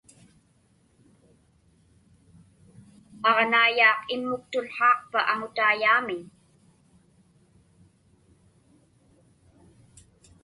Aġnaiyaaq 3.29 3.99
immuktułhaaqpa 4.15 5.19
aŋutaiyaamiñ? 5.31 6.21